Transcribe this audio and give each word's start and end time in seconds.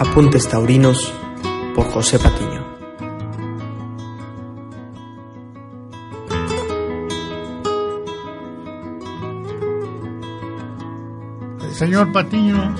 Apuntes 0.00 0.48
Taurinos 0.48 1.12
por 1.74 1.84
José 1.92 2.18
Patiño. 2.18 2.64
Señor 11.78 12.12
Patiño, 12.12 12.74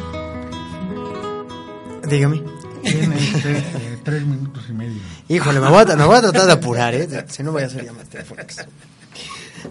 Dígame. 2.08 2.42
tiene 2.82 3.16
eh, 3.44 3.98
tres 4.02 4.26
minutos 4.26 4.64
y 4.68 4.72
medio. 4.72 5.00
Híjole, 5.28 5.60
me 5.60 5.68
voy, 5.68 5.84
a, 5.88 5.96
me 5.96 6.04
voy 6.04 6.16
a 6.16 6.20
tratar 6.22 6.46
de 6.46 6.52
apurar, 6.52 6.94
¿eh? 6.94 7.08
Si 7.28 7.42
no 7.42 7.52
voy 7.52 7.62
a 7.62 7.66
hacer 7.66 7.84
llamadas 7.84 8.08
telefónicas. 8.08 8.66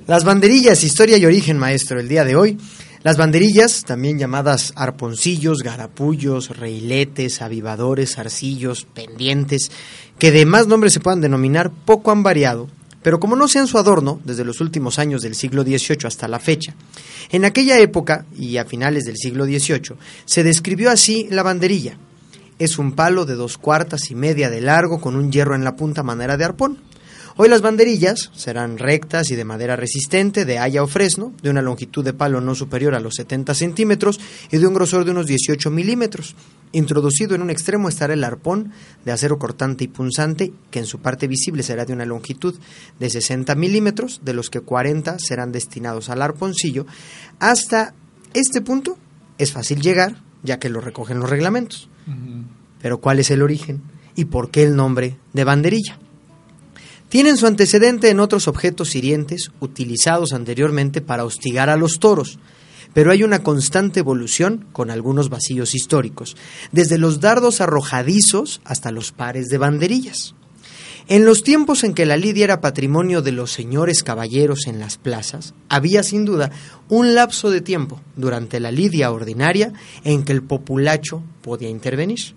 Las 0.07 0.23
banderillas, 0.23 0.83
historia 0.83 1.17
y 1.17 1.25
origen, 1.25 1.57
maestro, 1.57 1.99
el 1.99 2.07
día 2.07 2.23
de 2.23 2.35
hoy. 2.35 2.57
Las 3.01 3.15
banderillas, 3.15 3.85
también 3.85 4.19
llamadas 4.19 4.73
arponcillos, 4.75 5.63
garapullos, 5.63 6.57
reiletes, 6.57 7.41
avivadores, 7.41 8.17
arcillos, 8.19 8.85
pendientes, 8.85 9.71
que 10.17 10.33
de 10.33 10.45
más 10.45 10.67
nombres 10.67 10.91
se 10.91 10.99
puedan 10.99 11.21
denominar, 11.21 11.71
poco 11.71 12.11
han 12.11 12.23
variado, 12.23 12.67
pero 13.01 13.21
como 13.21 13.37
no 13.37 13.47
sean 13.47 13.67
su 13.67 13.77
adorno 13.77 14.19
desde 14.25 14.43
los 14.43 14.59
últimos 14.59 14.99
años 14.99 15.21
del 15.21 15.35
siglo 15.35 15.63
XVIII 15.63 15.99
hasta 16.05 16.27
la 16.27 16.39
fecha, 16.39 16.75
en 17.31 17.45
aquella 17.45 17.79
época 17.79 18.25
y 18.37 18.57
a 18.57 18.65
finales 18.65 19.05
del 19.05 19.15
siglo 19.15 19.45
XVIII 19.45 19.95
se 20.25 20.43
describió 20.43 20.91
así 20.91 21.27
la 21.31 21.43
banderilla. 21.43 21.97
Es 22.57 22.77
un 22.77 22.91
palo 22.91 23.25
de 23.25 23.35
dos 23.35 23.57
cuartas 23.57 24.11
y 24.11 24.15
media 24.15 24.49
de 24.49 24.59
largo 24.59 24.99
con 24.99 25.15
un 25.15 25.31
hierro 25.31 25.55
en 25.55 25.63
la 25.63 25.77
punta 25.77 26.03
manera 26.03 26.35
de 26.35 26.43
arpón. 26.43 26.79
Hoy 27.41 27.47
las 27.47 27.61
banderillas 27.61 28.31
serán 28.35 28.77
rectas 28.77 29.31
y 29.31 29.37
de 29.37 29.45
madera 29.45 29.77
resistente, 29.77 30.43
de 30.43 30.59
haya 30.59 30.83
o 30.83 30.87
fresno, 30.87 31.31
de 31.41 31.49
una 31.49 31.61
longitud 31.61 32.03
de 32.03 32.11
palo 32.11 32.41
no 32.41 32.53
superior 32.53 32.95
a 32.95 32.99
los 32.99 33.15
70 33.15 33.53
centímetros 33.53 34.19
y 34.51 34.57
de 34.57 34.67
un 34.67 34.73
grosor 34.73 35.05
de 35.05 35.11
unos 35.11 35.25
18 35.25 35.71
milímetros. 35.71 36.35
Introducido 36.73 37.35
en 37.35 37.41
un 37.41 37.49
extremo 37.49 37.87
estará 37.87 38.13
el 38.13 38.25
arpón 38.25 38.73
de 39.05 39.13
acero 39.13 39.39
cortante 39.39 39.85
y 39.85 39.87
punzante, 39.87 40.51
que 40.69 40.79
en 40.79 40.85
su 40.85 40.99
parte 40.99 41.29
visible 41.29 41.63
será 41.63 41.85
de 41.85 41.93
una 41.93 42.05
longitud 42.05 42.59
de 42.99 43.09
60 43.09 43.55
milímetros, 43.55 44.19
de 44.21 44.33
los 44.33 44.49
que 44.49 44.59
40 44.59 45.17
serán 45.19 45.53
destinados 45.53 46.09
al 46.09 46.21
arponcillo. 46.21 46.87
Hasta 47.39 47.93
este 48.33 48.59
punto 48.59 48.97
es 49.37 49.53
fácil 49.53 49.79
llegar, 49.79 50.21
ya 50.43 50.59
que 50.59 50.67
lo 50.67 50.81
recogen 50.81 51.19
los 51.19 51.29
reglamentos. 51.29 51.87
Pero 52.81 52.99
¿cuál 52.99 53.19
es 53.19 53.31
el 53.31 53.41
origen? 53.43 53.81
¿Y 54.13 54.25
por 54.25 54.51
qué 54.51 54.63
el 54.63 54.75
nombre 54.75 55.15
de 55.31 55.45
banderilla? 55.45 55.99
Tienen 57.09 57.37
su 57.37 57.47
antecedente 57.47 58.11
en 58.11 58.19
otros 58.19 58.47
objetos 58.47 58.95
hirientes 58.95 59.49
utilizados 59.59 60.31
anteriormente 60.31 61.01
para 61.01 61.25
hostigar 61.25 61.67
a 61.69 61.75
los 61.75 61.97
toros, 61.97 62.37
pero 62.93 63.11
hay 63.11 63.23
una 63.23 63.41
constante 63.41 64.01
evolución 64.01 64.67
con 64.71 64.91
algunos 64.91 65.29
vacíos 65.29 65.73
históricos, 65.73 66.37
desde 66.71 66.99
los 66.99 67.19
dardos 67.19 67.61
arrojadizos 67.61 68.61
hasta 68.63 68.91
los 68.91 69.11
pares 69.11 69.47
de 69.47 69.57
banderillas. 69.57 70.35
En 71.07 71.25
los 71.25 71.41
tiempos 71.41 71.83
en 71.83 71.95
que 71.95 72.05
la 72.05 72.15
lidia 72.15 72.43
era 72.43 72.61
patrimonio 72.61 73.23
de 73.23 73.31
los 73.31 73.51
señores 73.51 74.03
caballeros 74.03 74.67
en 74.67 74.77
las 74.77 74.99
plazas, 74.99 75.55
había 75.67 76.03
sin 76.03 76.25
duda 76.25 76.51
un 76.89 77.15
lapso 77.15 77.49
de 77.49 77.61
tiempo 77.61 77.99
durante 78.15 78.59
la 78.59 78.71
lidia 78.71 79.11
ordinaria 79.11 79.73
en 80.03 80.23
que 80.23 80.33
el 80.33 80.43
populacho 80.43 81.23
podía 81.41 81.69
intervenir. 81.69 82.35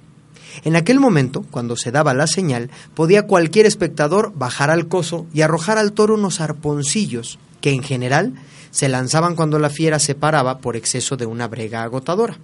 En 0.64 0.77
aquel 0.77 1.00
momento, 1.00 1.45
cuando 1.50 1.77
se 1.77 1.91
daba 1.91 2.14
la 2.14 2.27
señal, 2.27 2.70
podía 2.95 3.27
cualquier 3.27 3.67
espectador 3.67 4.33
bajar 4.34 4.70
al 4.70 4.89
coso 4.89 5.27
y 5.33 5.42
arrojar 5.42 5.78
al 5.78 5.92
toro 5.92 6.14
unos 6.14 6.41
arponcillos, 6.41 7.39
que 7.61 7.70
en 7.70 7.83
general 7.83 8.34
se 8.70 8.89
lanzaban 8.89 9.36
cuando 9.36 9.59
la 9.59 9.70
fiera 9.70 9.98
se 9.98 10.14
paraba 10.14 10.59
por 10.59 10.77
exceso 10.77 11.17
de 11.17 11.27
una 11.27 11.48
brega 11.48 11.83
agotadora. 11.83 12.39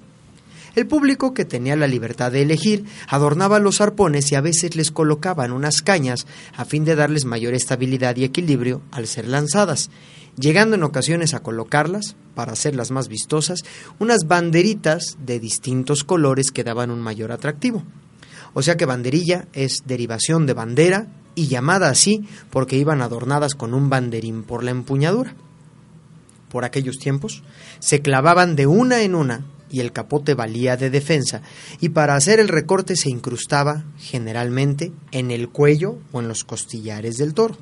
El 0.79 0.87
público, 0.87 1.35
que 1.35 1.45
tenía 1.45 1.75
la 1.75 1.89
libertad 1.89 2.31
de 2.31 2.43
elegir, 2.43 2.85
adornaba 3.09 3.59
los 3.59 3.81
arpones 3.81 4.31
y 4.31 4.37
a 4.37 4.41
veces 4.41 4.77
les 4.77 4.93
colocaban 4.93 5.51
unas 5.51 5.83
cañas 5.83 6.25
a 6.57 6.65
fin 6.65 6.85
de 6.85 6.95
darles 6.95 7.25
mayor 7.25 7.53
estabilidad 7.53 8.15
y 8.15 8.23
equilibrio 8.23 8.81
al 8.93 9.09
ser 9.09 9.27
lanzadas, 9.27 9.91
llegando 10.39 10.77
en 10.77 10.85
ocasiones 10.85 11.35
a 11.35 11.41
colocarlas, 11.41 12.15
para 12.37 12.53
hacerlas 12.53 12.93
más 12.93 13.09
vistosas, 13.09 13.65
unas 13.99 14.29
banderitas 14.29 15.17
de 15.19 15.41
distintos 15.41 16.05
colores 16.05 16.53
que 16.53 16.63
daban 16.63 16.93
un 16.93 17.01
mayor 17.01 17.33
atractivo. 17.33 17.83
O 18.55 18.63
sea 18.63 18.77
que 18.77 18.87
banderilla 18.87 19.49
es 19.55 19.83
derivación 19.85 20.47
de 20.47 20.55
bandera 20.55 21.09
y 21.35 21.49
llamada 21.49 21.89
así 21.89 22.25
porque 22.51 22.77
iban 22.77 23.03
adornadas 23.03 23.57
con 23.57 23.75
un 23.75 23.91
banderín 23.91 24.45
por 24.45 24.63
la 24.63 24.71
empuñadura. 24.71 25.35
Por 26.49 26.65
aquellos 26.65 26.99
tiempos 26.99 27.43
se 27.81 28.01
clavaban 28.01 28.55
de 28.55 28.69
una 28.69 29.03
en 29.03 29.17
una 29.17 29.45
y 29.71 29.81
el 29.81 29.93
capote 29.93 30.35
valía 30.35 30.77
de 30.77 30.91
defensa, 30.91 31.43
y 31.81 31.91
para 31.91 32.15
hacer 32.15 32.41
el 32.41 32.49
recorte 32.49 32.97
se 32.97 33.11
incrustaba 33.11 33.85
generalmente 33.99 34.93
en 35.13 35.31
el 35.31 35.49
cuello 35.49 35.99
o 36.13 36.21
en 36.21 36.29
los 36.29 36.45
costillares 36.45 37.17
del 37.17 37.35
toro. 37.35 37.57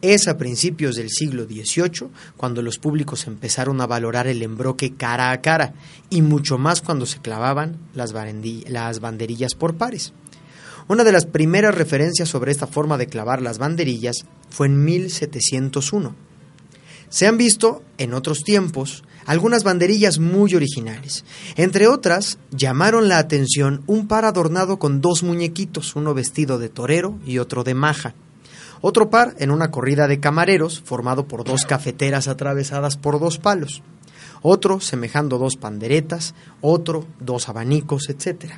Es 0.00 0.28
a 0.28 0.38
principios 0.38 0.94
del 0.94 1.10
siglo 1.10 1.44
XVIII 1.44 2.08
cuando 2.36 2.62
los 2.62 2.78
públicos 2.78 3.26
empezaron 3.26 3.80
a 3.80 3.86
valorar 3.86 4.28
el 4.28 4.42
embroque 4.44 4.94
cara 4.94 5.32
a 5.32 5.40
cara 5.40 5.74
y 6.08 6.22
mucho 6.22 6.56
más 6.56 6.82
cuando 6.82 7.04
se 7.04 7.18
clavaban 7.18 7.78
las, 7.94 8.14
las 8.68 9.00
banderillas 9.00 9.54
por 9.54 9.74
pares. 9.74 10.12
Una 10.86 11.02
de 11.02 11.10
las 11.10 11.26
primeras 11.26 11.74
referencias 11.74 12.28
sobre 12.28 12.52
esta 12.52 12.68
forma 12.68 12.96
de 12.96 13.08
clavar 13.08 13.42
las 13.42 13.58
banderillas 13.58 14.24
fue 14.48 14.68
en 14.68 14.84
1701. 14.84 16.14
Se 17.10 17.26
han 17.26 17.36
visto, 17.36 17.82
en 17.98 18.14
otros 18.14 18.44
tiempos, 18.44 19.02
algunas 19.28 19.62
banderillas 19.62 20.18
muy 20.18 20.54
originales. 20.54 21.22
Entre 21.56 21.86
otras, 21.86 22.38
llamaron 22.50 23.08
la 23.08 23.18
atención 23.18 23.82
un 23.86 24.08
par 24.08 24.24
adornado 24.24 24.78
con 24.78 25.02
dos 25.02 25.22
muñequitos, 25.22 25.94
uno 25.96 26.14
vestido 26.14 26.58
de 26.58 26.70
torero 26.70 27.18
y 27.26 27.36
otro 27.38 27.62
de 27.62 27.74
maja. 27.74 28.14
Otro 28.80 29.10
par 29.10 29.34
en 29.38 29.50
una 29.50 29.70
corrida 29.70 30.08
de 30.08 30.18
camareros, 30.18 30.80
formado 30.80 31.28
por 31.28 31.44
dos 31.44 31.66
cafeteras 31.66 32.26
atravesadas 32.26 32.96
por 32.96 33.20
dos 33.20 33.36
palos. 33.36 33.82
Otro 34.40 34.80
semejando 34.80 35.36
dos 35.36 35.56
panderetas, 35.56 36.34
otro 36.62 37.04
dos 37.20 37.50
abanicos, 37.50 38.08
etc. 38.08 38.54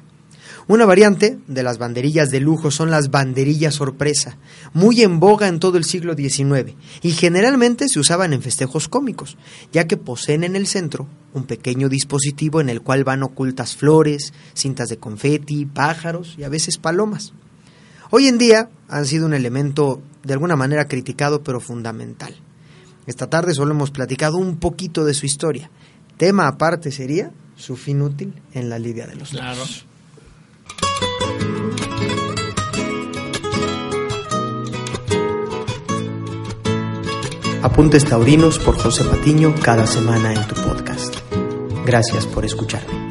Una 0.68 0.86
variante 0.86 1.38
de 1.46 1.62
las 1.62 1.78
banderillas 1.78 2.30
de 2.30 2.40
lujo 2.40 2.70
son 2.70 2.90
las 2.90 3.10
banderillas 3.10 3.74
sorpresa, 3.74 4.38
muy 4.72 5.02
en 5.02 5.20
boga 5.20 5.48
en 5.48 5.58
todo 5.58 5.78
el 5.78 5.84
siglo 5.84 6.14
XIX 6.14 6.74
y 7.02 7.10
generalmente 7.10 7.88
se 7.88 7.98
usaban 7.98 8.32
en 8.32 8.42
festejos 8.42 8.88
cómicos, 8.88 9.36
ya 9.72 9.86
que 9.86 9.96
poseen 9.96 10.44
en 10.44 10.56
el 10.56 10.66
centro 10.66 11.08
un 11.32 11.44
pequeño 11.44 11.88
dispositivo 11.88 12.60
en 12.60 12.68
el 12.68 12.82
cual 12.82 13.04
van 13.04 13.22
ocultas 13.22 13.76
flores, 13.76 14.32
cintas 14.54 14.88
de 14.88 14.98
confeti, 14.98 15.66
pájaros 15.66 16.34
y 16.38 16.44
a 16.44 16.48
veces 16.48 16.78
palomas. 16.78 17.32
Hoy 18.10 18.26
en 18.26 18.38
día 18.38 18.70
han 18.88 19.06
sido 19.06 19.26
un 19.26 19.34
elemento 19.34 20.02
de 20.24 20.32
alguna 20.32 20.56
manera 20.56 20.88
criticado 20.88 21.42
pero 21.42 21.60
fundamental. 21.60 22.34
Esta 23.06 23.28
tarde 23.28 23.54
solo 23.54 23.72
hemos 23.72 23.90
platicado 23.90 24.36
un 24.36 24.58
poquito 24.58 25.04
de 25.04 25.14
su 25.14 25.26
historia. 25.26 25.70
Tema 26.16 26.48
aparte 26.48 26.92
sería 26.92 27.32
su 27.56 27.76
fin 27.76 28.02
útil 28.02 28.34
en 28.52 28.68
la 28.68 28.78
lidia 28.78 29.06
de 29.06 29.16
los. 29.16 29.32
Apuntes 37.62 38.06
Taurinos 38.06 38.58
por 38.58 38.78
José 38.78 39.04
Patiño 39.04 39.54
cada 39.62 39.86
semana 39.86 40.32
en 40.32 40.46
tu 40.48 40.54
podcast. 40.54 41.14
Gracias 41.84 42.24
por 42.26 42.46
escucharme. 42.46 43.09